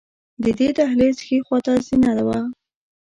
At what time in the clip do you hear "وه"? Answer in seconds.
2.27-2.39